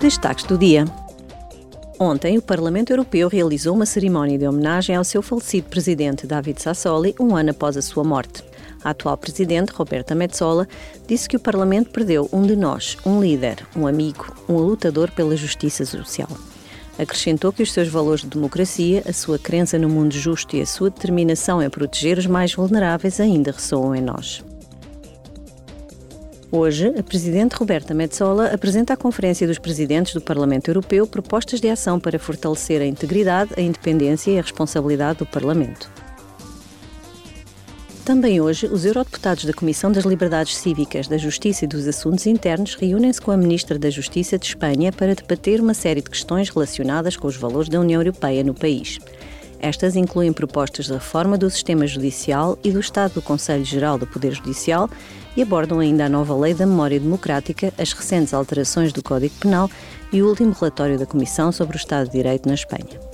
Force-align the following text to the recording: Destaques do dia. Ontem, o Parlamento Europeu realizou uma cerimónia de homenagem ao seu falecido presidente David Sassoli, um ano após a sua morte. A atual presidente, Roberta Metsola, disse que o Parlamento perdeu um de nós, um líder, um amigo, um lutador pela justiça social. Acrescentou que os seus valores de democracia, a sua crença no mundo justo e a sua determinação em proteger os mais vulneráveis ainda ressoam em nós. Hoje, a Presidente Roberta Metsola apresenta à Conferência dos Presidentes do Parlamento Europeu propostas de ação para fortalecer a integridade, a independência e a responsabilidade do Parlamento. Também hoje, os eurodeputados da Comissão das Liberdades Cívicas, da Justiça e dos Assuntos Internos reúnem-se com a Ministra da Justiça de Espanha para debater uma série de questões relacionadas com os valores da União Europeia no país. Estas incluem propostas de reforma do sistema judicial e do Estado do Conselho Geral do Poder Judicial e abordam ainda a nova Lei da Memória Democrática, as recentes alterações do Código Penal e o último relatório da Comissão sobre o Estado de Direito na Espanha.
Destaques 0.00 0.44
do 0.44 0.56
dia. 0.56 0.84
Ontem, 1.98 2.38
o 2.38 2.42
Parlamento 2.42 2.90
Europeu 2.90 3.26
realizou 3.26 3.74
uma 3.74 3.84
cerimónia 3.84 4.38
de 4.38 4.46
homenagem 4.46 4.94
ao 4.94 5.02
seu 5.02 5.20
falecido 5.20 5.68
presidente 5.68 6.24
David 6.24 6.62
Sassoli, 6.62 7.16
um 7.18 7.34
ano 7.34 7.50
após 7.50 7.76
a 7.76 7.82
sua 7.82 8.04
morte. 8.04 8.44
A 8.84 8.90
atual 8.90 9.16
presidente, 9.16 9.72
Roberta 9.72 10.14
Metsola, 10.14 10.68
disse 11.08 11.28
que 11.28 11.36
o 11.36 11.40
Parlamento 11.40 11.90
perdeu 11.90 12.28
um 12.32 12.42
de 12.42 12.54
nós, 12.54 12.96
um 13.04 13.20
líder, 13.20 13.66
um 13.74 13.88
amigo, 13.88 14.32
um 14.48 14.58
lutador 14.58 15.10
pela 15.10 15.36
justiça 15.36 15.84
social. 15.84 16.28
Acrescentou 16.96 17.52
que 17.52 17.64
os 17.64 17.72
seus 17.72 17.88
valores 17.88 18.20
de 18.20 18.28
democracia, 18.28 19.02
a 19.04 19.12
sua 19.12 19.36
crença 19.36 19.80
no 19.80 19.88
mundo 19.88 20.14
justo 20.14 20.54
e 20.54 20.60
a 20.60 20.66
sua 20.66 20.90
determinação 20.90 21.60
em 21.60 21.68
proteger 21.68 22.18
os 22.18 22.26
mais 22.26 22.54
vulneráveis 22.54 23.18
ainda 23.18 23.50
ressoam 23.50 23.96
em 23.96 24.00
nós. 24.00 24.44
Hoje, 26.50 26.94
a 26.98 27.02
Presidente 27.02 27.56
Roberta 27.56 27.92
Metsola 27.92 28.46
apresenta 28.46 28.94
à 28.94 28.96
Conferência 28.96 29.46
dos 29.46 29.58
Presidentes 29.58 30.14
do 30.14 30.20
Parlamento 30.20 30.68
Europeu 30.68 31.06
propostas 31.06 31.60
de 31.60 31.68
ação 31.68 32.00
para 32.00 32.18
fortalecer 32.18 32.80
a 32.80 32.86
integridade, 32.86 33.52
a 33.54 33.60
independência 33.60 34.30
e 34.30 34.38
a 34.38 34.42
responsabilidade 34.42 35.18
do 35.18 35.26
Parlamento. 35.26 35.90
Também 38.02 38.40
hoje, 38.40 38.66
os 38.66 38.86
eurodeputados 38.86 39.44
da 39.44 39.52
Comissão 39.52 39.92
das 39.92 40.06
Liberdades 40.06 40.56
Cívicas, 40.56 41.06
da 41.06 41.18
Justiça 41.18 41.66
e 41.66 41.68
dos 41.68 41.86
Assuntos 41.86 42.26
Internos 42.26 42.74
reúnem-se 42.76 43.20
com 43.20 43.30
a 43.30 43.36
Ministra 43.36 43.78
da 43.78 43.90
Justiça 43.90 44.38
de 44.38 44.46
Espanha 44.46 44.90
para 44.90 45.14
debater 45.14 45.60
uma 45.60 45.74
série 45.74 46.00
de 46.00 46.08
questões 46.08 46.48
relacionadas 46.48 47.14
com 47.14 47.28
os 47.28 47.36
valores 47.36 47.68
da 47.68 47.78
União 47.78 48.00
Europeia 48.00 48.42
no 48.42 48.54
país. 48.54 48.98
Estas 49.60 49.96
incluem 49.96 50.32
propostas 50.32 50.86
de 50.86 50.92
reforma 50.92 51.36
do 51.36 51.50
sistema 51.50 51.86
judicial 51.86 52.58
e 52.62 52.70
do 52.70 52.80
Estado 52.80 53.14
do 53.14 53.22
Conselho 53.22 53.64
Geral 53.64 53.98
do 53.98 54.06
Poder 54.06 54.32
Judicial 54.32 54.88
e 55.36 55.42
abordam 55.42 55.80
ainda 55.80 56.06
a 56.06 56.08
nova 56.08 56.36
Lei 56.36 56.54
da 56.54 56.66
Memória 56.66 56.98
Democrática, 56.98 57.72
as 57.76 57.92
recentes 57.92 58.32
alterações 58.32 58.92
do 58.92 59.02
Código 59.02 59.34
Penal 59.40 59.70
e 60.12 60.22
o 60.22 60.28
último 60.28 60.52
relatório 60.52 60.98
da 60.98 61.06
Comissão 61.06 61.50
sobre 61.50 61.76
o 61.76 61.78
Estado 61.78 62.06
de 62.06 62.12
Direito 62.12 62.48
na 62.48 62.54
Espanha. 62.54 63.07